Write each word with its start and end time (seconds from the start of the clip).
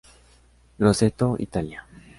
Grosseto, 0.79 1.35
Italia. 1.37 1.85